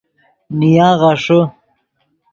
[0.59, 1.39] نیا غیݰے